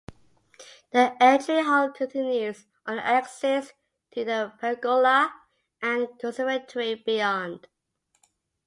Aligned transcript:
The 0.93 1.15
entry 1.21 1.61
hall 1.61 1.91
continues 1.91 2.65
on 2.87 2.97
axis 2.97 3.71
to 4.13 4.25
the 4.25 4.51
pergola 4.59 5.31
and 5.79 6.07
conservatory 6.17 6.95
beyond. 6.95 7.67